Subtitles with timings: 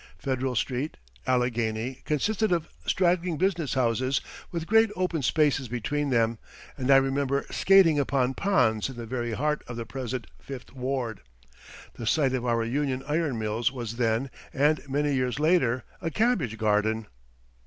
[0.17, 0.97] Federal Street,
[1.27, 6.39] Allegheny, consisted of straggling business houses with great open spaces between them,
[6.75, 11.21] and I remember skating upon ponds in the very heart of the present Fifth Ward.
[11.93, 16.57] The site of our Union Iron Mills was then, and many years later, a cabbage
[16.57, 17.05] garden.